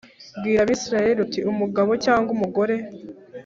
Bwira 0.37 0.59
abisirayeli 0.65 1.19
uti 1.25 1.39
umugabo 1.51 1.91
cyangwa 2.05 2.29
umugore 2.35 2.75